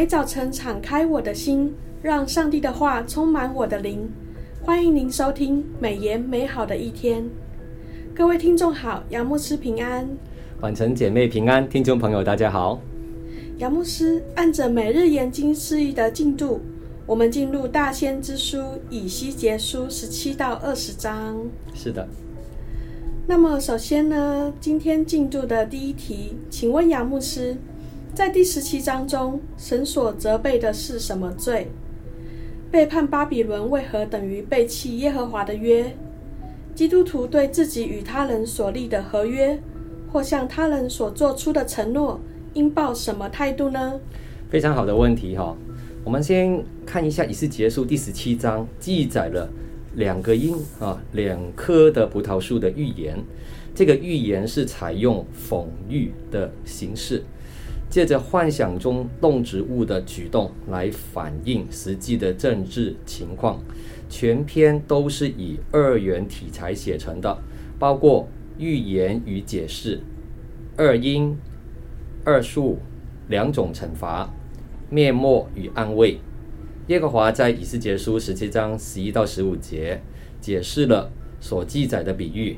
[0.00, 4.10] 每早晨敞开我的心，让上帝的话充满我的灵。
[4.62, 7.28] 欢迎您收听美言美好的一天。
[8.14, 10.08] 各位听众好，杨牧师平安，
[10.62, 12.80] 晚晨姐妹平安，听众朋友大家好。
[13.58, 16.62] 杨牧师按着每日研经释义的进度，
[17.04, 21.36] 我们进入大先知书以西结书十七到二十章。
[21.74, 22.08] 是的。
[23.26, 27.54] 那么首先呢，今天进度的第一题，请问杨牧师，
[28.12, 31.68] 在第十七章中，神所责备的是什么罪？
[32.70, 35.94] 背叛巴比伦为何等于背弃耶和华的约？
[36.74, 39.58] 基督徒对自己与他人所立的合约，
[40.12, 42.20] 或向他人所做出的承诺，
[42.54, 44.00] 应抱什么态度呢？
[44.50, 45.56] 非常好的问题哈。
[46.02, 49.48] 我们先看一下以西结束第十七章记载了。
[49.94, 53.16] 两个因啊，两棵的葡萄树的预言，
[53.74, 57.24] 这个预言是采用讽喻的形式，
[57.90, 63.60] 借着幻想中动植物的举动来反映实际的政治情况。
[64.08, 67.36] 全篇都是以二元题材写成的，
[67.78, 70.00] 包括预言与解释、
[70.76, 71.36] 二因、
[72.24, 72.78] 二数、
[73.28, 74.32] 两种惩罚、
[74.88, 76.18] 灭没与安慰。
[76.86, 80.02] 耶和华在以西结书十七章十一到十五节
[80.40, 82.56] 解释了所记载的比喻。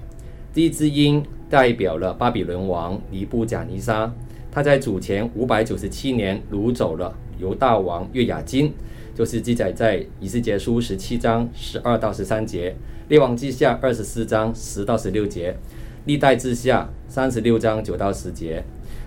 [0.55, 4.15] 第一只鹰代表了巴比伦王尼布甲尼撒，
[4.53, 8.73] 他在主前五百九十七年掳走了犹大王约雅斤，
[9.15, 12.77] 就是记载在以西结书十七章十二到十三节，
[13.09, 15.57] 列王记下二十四章十到十六节，
[16.05, 18.63] 历代志下三十六章九到十节。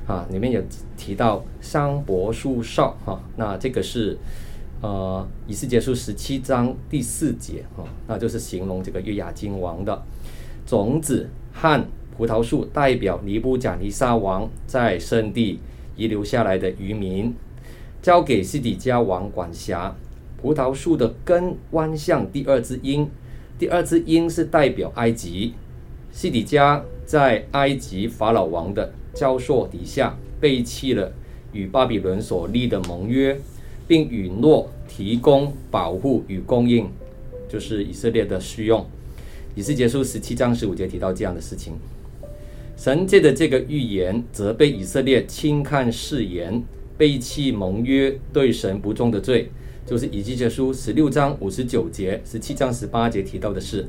[0.07, 0.61] 啊，里面有
[0.95, 4.17] 提到香柏树少，哈，那这个是。
[4.81, 9.99] 呃，以西结书十七章第四节啊，那就是形容这个约雅斤王的
[10.63, 11.83] 种子和
[12.17, 15.59] 葡萄树，代表尼布甲尼撒王在圣地
[15.95, 17.33] 遗留下来的余民，
[18.01, 19.95] 交给西底家王管辖。
[20.41, 23.09] 葡萄树的根弯向第二只鹰，
[23.57, 25.53] 第二只鹰是代表埃及，
[26.11, 31.11] 西底家在埃及法老王的教唆底下，背弃了
[31.51, 33.39] 与巴比伦所立的盟约。
[33.87, 36.89] 并允诺提供保护与供应，
[37.47, 38.83] 就是以色列的需用。
[39.53, 41.73] 以西结书十七章十五节提到这样的事情。
[42.77, 46.63] 神借的这个预言，责备以色列轻看誓言、
[46.97, 49.49] 背弃盟约、对神不忠的罪，
[49.85, 53.87] 就是以西结书十六章五十九节、十七章十八节提到的是，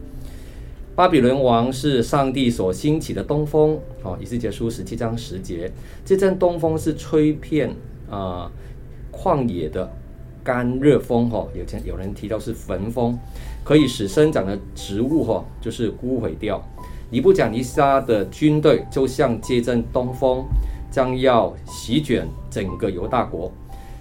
[0.94, 3.78] 巴比伦王是上帝所兴起的东风。
[4.02, 5.70] 好，以西结书十七章十节，
[6.04, 7.74] 这阵东风是吹遍
[8.10, 8.50] 啊。
[9.12, 9.90] 旷野的
[10.44, 13.18] 干热风，哈，有前有人提到是焚风，
[13.64, 16.62] 可以使生长的植物，哈，就是枯毁掉。
[17.10, 20.44] 尼布甲尼撒的军队就像借阵东风，
[20.90, 23.52] 将要席卷整个犹大国。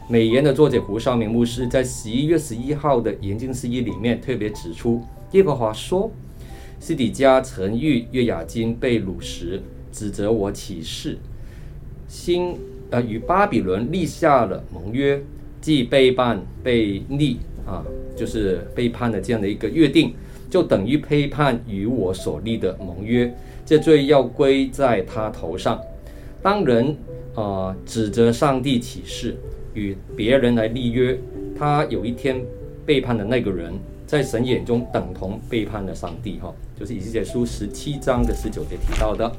[0.08, 5.02] 美言的作者胡绍明牧师在十一月十一号的研经释义里面特别指出，
[5.32, 6.12] 耶和华说
[6.80, 9.62] ：“西底家曾遇约雅斤被掳时，
[9.92, 11.18] 指责我起誓，
[12.08, 12.56] 心。”
[12.92, 15.20] 呃，与巴比伦立下了盟约，
[15.60, 17.84] 即背叛被逆啊，
[18.16, 20.14] 就是背叛的这样的一个约定，
[20.56, 23.30] 就等于背叛与我所立的盟约，
[23.66, 25.78] 这罪要归在他头上。
[26.42, 26.96] 当人
[27.34, 29.36] 啊、指责上帝起誓
[29.74, 31.20] 与别人来立约，
[31.60, 32.42] 他有一天
[32.86, 33.74] 背叛的那个人，
[34.08, 36.40] 在神眼中等同背叛了上帝。
[36.42, 39.30] 哈，就是以西结书十七章的十九节提到的。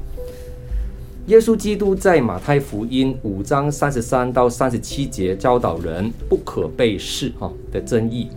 [1.25, 8.27] 耶稣基督在马太福音五章三十三到三十七节教导人不可背誓哈的争议。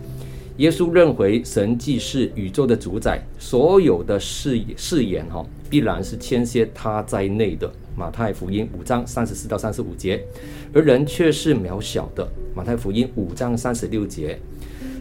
[0.57, 7.71] 耶稣认为神既是宇宙的主宰，所有的誓誓言哈必然是牵涉他在内的。
[7.95, 10.23] 马太福音五章三十四到三十五节，
[10.73, 12.27] 而人却是渺小的。
[12.55, 14.39] 马太福音五章三十六节，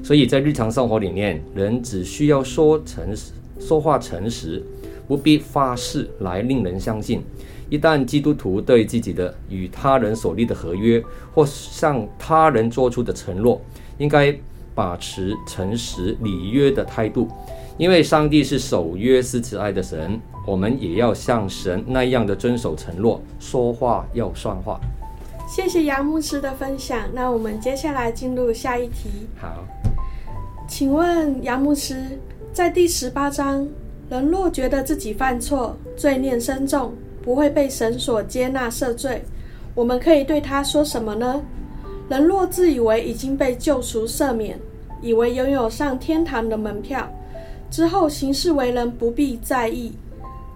[0.02, 4.64] 所以在日常生活里面，人只需要说诚实，说话诚实，
[5.06, 7.22] 不必发誓来令人相信。
[7.68, 13.60] 一旦基督徒对自己的与他人所立的合约，或向他人做出的承诺，
[13.98, 14.36] 应该
[14.80, 17.28] 把持诚实礼约的态度，
[17.76, 24.80] 因为上帝是守约施慈爱的神，我们也要像神那样的遵守承诺，说话要算话。
[25.46, 29.10] 谢谢杨牧师的分享，那我们接下来进入下一题。
[29.38, 29.62] 好，
[30.66, 32.18] 请问杨牧师，
[32.54, 33.68] 在第十八章，
[34.08, 39.22] 人若觉得自己犯错，罪孽深重，不会被神所接纳赦罪，
[39.74, 41.42] 我们可以对他说什么呢？
[42.08, 44.58] 人若自以为已经被救赎赦免，
[45.02, 47.10] 以为拥有上天堂的门票，
[47.70, 49.92] 之后行事为人不必在意，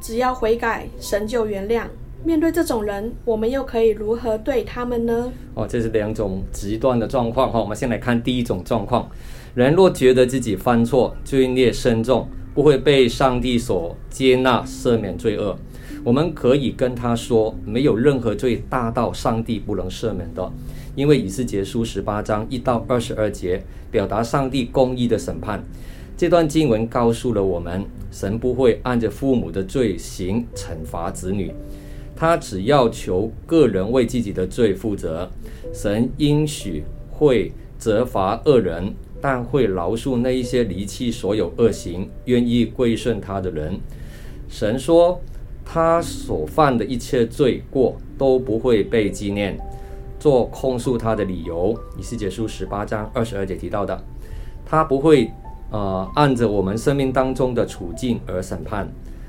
[0.01, 1.85] 只要悔改，神就原谅。
[2.25, 5.31] 面对这种人，我们又可以如何对他们呢？
[5.55, 7.61] 哦，这是两种极端的状况哈。
[7.61, 9.09] 我们先来看第一种状况：
[9.55, 15.55] 人若觉得自己犯错、罪孽深重，不会被上帝所接纳赦免罪恶，
[16.05, 20.53] 我们可以跟他说，没有任何罪大到上帝不能赦免的，
[20.95, 25.65] 因为以斯结书十八章一到二十二节表达上帝公义的审判。
[26.15, 31.51] 这段经文告诉了我们，神不会按着父母的罪行惩罚子女。
[32.15, 35.31] 他只要求个人为自己的罪负责，
[35.73, 43.81] 神应许会责罚恶人，但会饶恕那一些离弃所有恶行、愿意归顺他的人。
[44.49, 45.21] 神说，
[45.65, 49.59] 他所犯的一切罪过都不会被纪念，
[50.19, 51.75] 做控诉他的理由。
[51.99, 54.01] 以斯结书十八章二十二节提到的，
[54.67, 55.31] 他不会
[55.71, 58.89] 呃按着我们生命当中的处境而审判，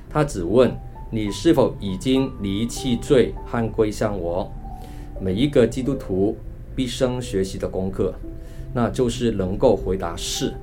[0.10, 0.76] 他只问。
[1.12, 4.52] 你是否已经离弃罪和归向我？
[5.22, 6.36] 每一个基督徒
[6.76, 8.14] 毕生学习的功课，
[8.74, 10.54] 那就是能够回答是。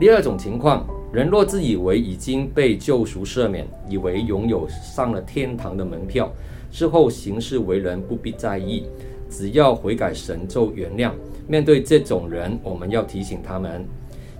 [0.00, 6.32] 第二种情况，人若自以为已经被救赎赦免，以为拥有上了天堂的门票，
[6.70, 8.86] 之后行事为人不必在意，
[9.28, 11.12] 只要悔改，神就原谅。
[11.46, 13.84] 面对这种人，我们要提醒他们：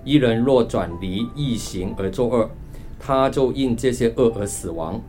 [0.03, 2.49] 一人若转离义行而作恶。
[3.05, 4.99] 他就因这些恶而死亡，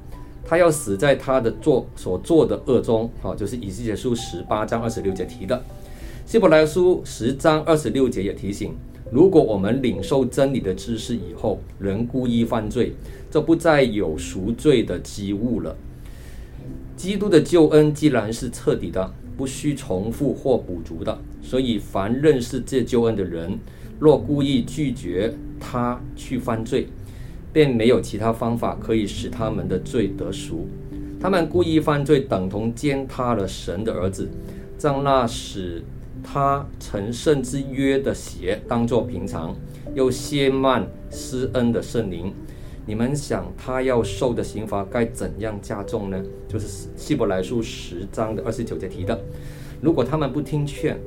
[0.44, 5.62] 他要死在他的做所做的恶中，好，就是以西结书十八章二十六节提的。
[6.26, 8.74] 希伯来书十章二十六节也提醒，
[9.10, 12.92] 如果我们领受真理的知识以后，人故意犯罪，
[13.30, 15.76] 就不再有赎罪的机物了。
[16.96, 23.58] 基督的救恩既然是彻底的，不需重复或补足的，所以凡认识这救恩的人，
[23.98, 26.88] 若故意拒绝他去犯罪。
[27.52, 30.66] 便没有其他方法可以使他们的罪得赎。
[31.20, 34.28] 他们故意犯罪，等同践踏了神的儿子，
[34.80, 35.84] 让那使
[36.22, 39.54] 他成圣之约的血当作平常，
[39.94, 42.32] 又亵慢施恩的圣灵。
[42.86, 46.22] 你们想，他要受的刑罚该怎样加重呢？
[46.46, 49.18] 就是希伯来书十章的二十九节提的。
[49.80, 50.98] 如果他们不听劝，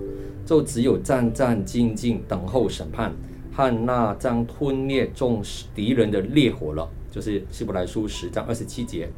[0.46, 3.14] 就只有战战兢兢等候审判。
[3.54, 5.42] 和那将吞灭众
[5.74, 9.10] 敌人的烈火了，就是希伯来书十章二十七节，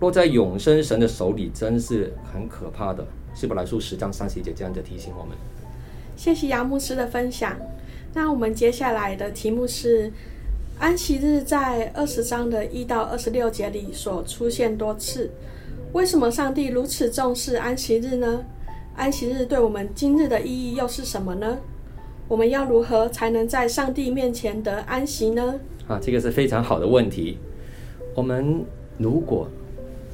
[0.00, 3.06] 落在永生神的手里，真是很可怕的。
[3.34, 5.36] 希伯来书十章三十节这样子提醒我们。
[6.16, 7.56] 谢谢杨牧师的分享。
[8.12, 10.10] 那我们接下来的题目是：
[10.78, 15.28] 安息日在二十章的一到二十六节里所出现多次，
[15.92, 18.44] 为什么上帝如此重视安息日呢？
[18.94, 21.58] 安息日对我们今日的意义又是什么呢？
[22.28, 25.58] 我们要如何才能在上帝面前得安息呢？
[25.88, 27.36] 啊，这个是非常好的问题。
[28.14, 28.64] 我们
[28.96, 29.48] 如果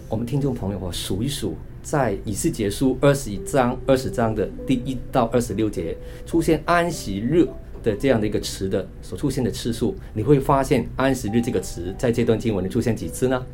[0.09, 5.97] 我们听众朋友我数一数，在以斯结束二十一章二十章的第一到二十六节
[6.27, 7.47] 出现“安息日”
[7.83, 13.47] 的这样的一个词的所出现的次数，你会发现“安息日”这个词在这段经文里出现几次呢？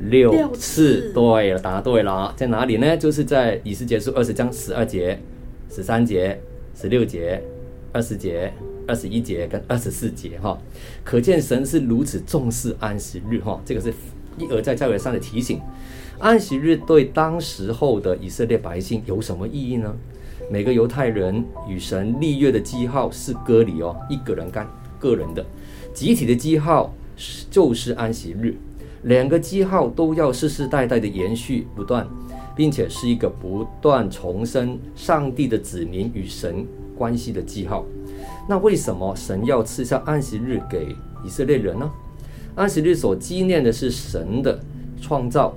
[0.00, 1.12] 六次。
[1.12, 2.96] 对了，答对了，在哪里呢？
[2.96, 5.18] 就是在以斯结束二十章十二节、
[5.70, 6.40] 十三节。
[6.76, 7.40] 十六节、
[7.92, 8.52] 二十节、
[8.84, 10.58] 二十一节跟二十四节，哈，
[11.04, 13.94] 可见神是如此重视安息日，哈，这个是
[14.36, 15.60] 一而再、再而三的提醒。
[16.18, 19.94] 安息日对当时候的以色列百姓有什么意义呢？
[20.50, 24.66] 每个犹太人与神立约的记号是割礼哦，一个人干
[24.98, 25.44] 个人的，
[25.92, 26.92] 集体的记号
[27.50, 28.54] 就是安息日，
[29.02, 32.06] 两个记号都要世世代代的延续不断。
[32.56, 36.64] 并且是一个不断重生上帝的子民与神
[36.96, 37.84] 关系的记号。
[38.48, 40.94] 那为什么神要赐下安息日给
[41.24, 41.90] 以色列人呢？
[42.54, 44.56] 安息日所纪念的是神的
[45.00, 45.52] 创造。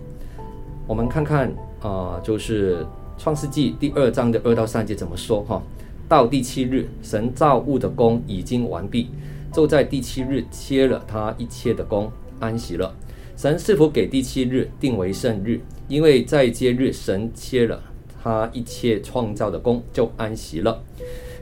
[0.87, 2.83] 我们看看啊、就是
[3.17, 5.61] 创世纪第二章的二到三节怎么说哈？
[6.07, 9.09] 到第七日，神造物的工已经完毕，
[9.53, 12.95] 就在第七日歇了他一切的工，安息了。
[13.35, 15.59] 神是否给第七日定为圣日？
[15.89, 17.83] 因为在这日，神歇了
[18.23, 20.81] 他一切创造的工，就安息了。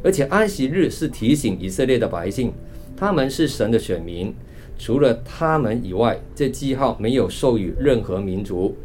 [0.04, 2.52] 而且安息日是提醒以色列的百姓，
[2.98, 4.34] 他们是神的选民，
[4.78, 8.76] 除了他们以外，这记号没有授予任何民族。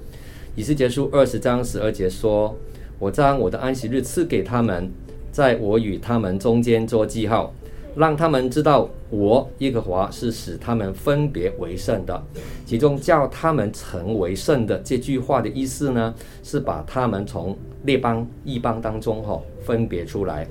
[0.56, 2.56] 以斯结书二十章十二节说
[2.98, 4.90] ：“我将我的安息日赐给他们，
[5.30, 7.52] 在我与他们中间做记号。”
[7.96, 12.22] 让他们知道我耶和华是使他们分别为圣的，
[12.64, 16.14] 其中叫他们成为圣的这句话的意思呢，
[16.44, 20.46] 是把他们从列邦异邦当中哈分别出来。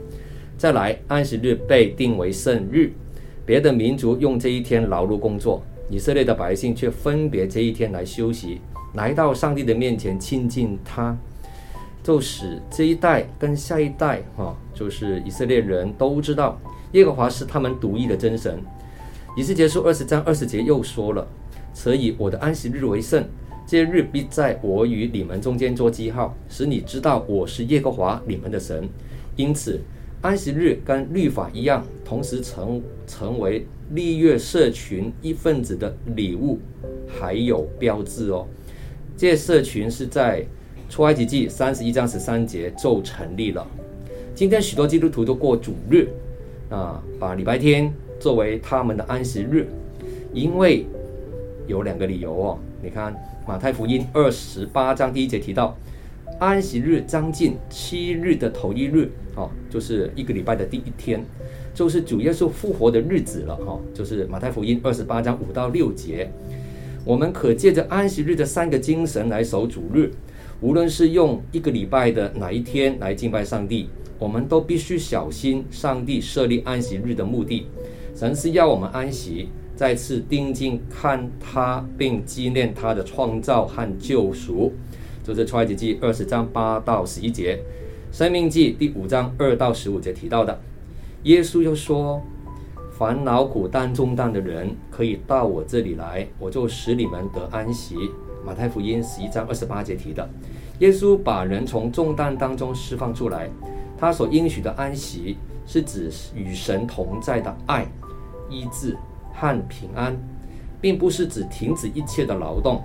[0.57, 2.91] 再来，安息日被定为圣日，
[3.45, 8.59] 别的民族用这一天劳碌工作，以色列的百姓却分别这一天来休息，
[8.93, 11.15] 来到上帝的面前亲近他，
[12.03, 16.59] 就使这一代跟下一代哈，就是以色列人都知道
[16.93, 18.59] 耶和华是他们独一的真神。
[19.37, 21.25] 以斯结书二十章二十节又说了
[21.71, 23.23] ：“此以我的安息日为圣，
[23.65, 28.89] 这日必在我与你们中间做记号，使你知道我是耶和华你们的神。”
[29.37, 29.79] 因此，
[30.21, 36.59] 安息日跟律法一样，同时成成为立约社群一份子的礼物，
[37.07, 38.47] 还有标志哦。
[39.19, 40.45] 这社群是在
[40.89, 43.67] 出埃及记三十一章十三节就成立了。
[44.33, 46.07] 今天许多基督徒都过主日
[46.69, 49.67] 啊，把礼拜天作为他们的安息日，
[50.33, 50.85] 因为
[51.67, 52.57] 有两个理由哦。
[52.81, 53.13] 你看
[53.45, 55.75] 马太福音二十八章第一节提到。
[56.39, 61.21] 安息日将近七日的头一日，哦，就是一个礼拜的第一天，
[61.73, 66.31] 就是主耶稣复活的日子了，哈，就是马太福音二十八章五到六节。
[67.09, 70.11] 我们可借着安息日的三个精神来守主日，
[70.61, 73.89] 无论是用一个礼拜的哪一天来敬拜上帝，
[74.19, 77.65] 我们都必须小心上帝设立安息日的目的。
[78.13, 84.71] 神是要我们安息，再次定睛看他，并纪念他的创造和救赎。
[85.23, 87.57] 就是出埃及记二十章八到十一节，
[88.11, 90.61] 生命记第五章二到十五节提到的。
[91.23, 92.21] 耶稣又说
[92.99, 97.95] ：“烦恼苦担重担的人，可以到我这里来，我就使你们得安息。”
[98.45, 100.27] 马太福音十一章二十八节提的。
[100.79, 103.49] 耶稣把人从重担当中释放出来，
[103.97, 107.89] 他所应许的安息，是指与神同在的爱、
[108.49, 108.97] 医治
[109.33, 110.13] 和平安，
[110.81, 112.81] 并不是指停止一切的劳动。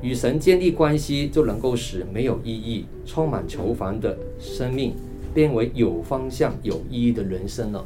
[0.00, 4.94] 与神建立关系，就能够使没有意义、充满愁烦的生命
[5.34, 7.84] 变为有方向、有意义的人生了。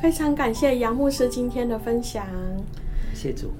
[0.00, 2.26] 非常感谢杨牧师今天的分享。
[3.12, 3.50] 谢主。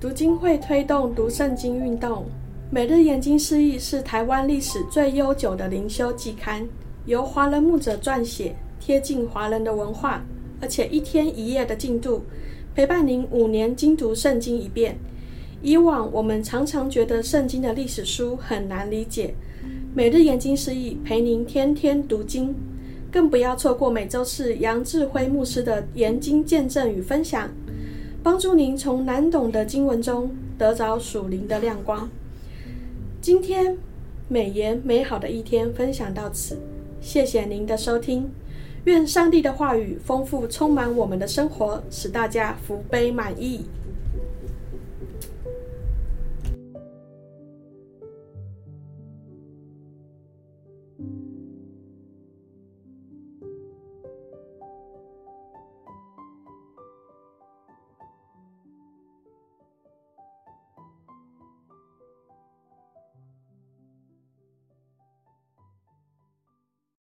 [0.00, 2.24] 读经会推动读圣经运动。
[2.70, 6.66] 每日研经释义是台湾历史最悠久的灵修季刊，
[7.04, 10.24] 由华人牧者撰写，贴近华人的文化，
[10.62, 12.22] 而且一天一夜的进度，
[12.74, 14.96] 陪伴您五年精读圣经一遍。
[15.60, 19.34] 以往我们常常觉得圣经的历史书很难理解，
[19.94, 22.54] 每日研经释义陪您天天读经，
[23.12, 27.50] 更不要错过每周四杨志辉牧师的研经见证与分享，
[28.22, 32.08] 帮助您从难懂的经文中得着属灵的亮光。
[33.20, 33.76] 今天
[34.28, 36.58] 美言美好的一天分享到此，
[37.02, 38.30] 谢谢您的收听，
[38.84, 43.60] 愿上帝的话语丰富充满我们的生活，使大家福杯满溢。